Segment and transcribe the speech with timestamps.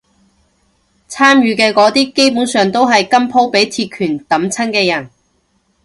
[1.07, 5.11] 參與嘅嗰啲基本上都係今鋪畀鐵拳揼親嘅人